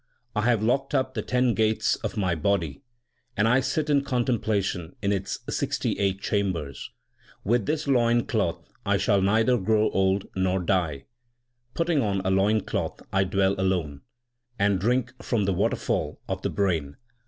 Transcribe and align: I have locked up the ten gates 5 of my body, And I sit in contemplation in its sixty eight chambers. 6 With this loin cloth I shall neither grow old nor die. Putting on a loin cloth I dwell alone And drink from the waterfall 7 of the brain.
I 0.35 0.41
have 0.49 0.63
locked 0.63 0.95
up 0.95 1.13
the 1.13 1.21
ten 1.21 1.53
gates 1.53 1.95
5 2.01 2.13
of 2.13 2.17
my 2.17 2.33
body, 2.33 2.81
And 3.37 3.47
I 3.47 3.59
sit 3.59 3.87
in 3.87 4.03
contemplation 4.03 4.95
in 4.99 5.11
its 5.11 5.41
sixty 5.47 5.99
eight 5.99 6.19
chambers. 6.21 6.89
6 7.03 7.35
With 7.43 7.65
this 7.67 7.87
loin 7.87 8.25
cloth 8.25 8.73
I 8.83 8.97
shall 8.97 9.21
neither 9.21 9.59
grow 9.59 9.91
old 9.91 10.25
nor 10.35 10.59
die. 10.59 11.05
Putting 11.75 12.01
on 12.01 12.21
a 12.21 12.31
loin 12.31 12.61
cloth 12.61 12.99
I 13.13 13.25
dwell 13.25 13.53
alone 13.59 14.01
And 14.57 14.79
drink 14.79 15.13
from 15.23 15.45
the 15.45 15.53
waterfall 15.53 16.19
7 16.25 16.35
of 16.35 16.41
the 16.41 16.49
brain. 16.49 16.97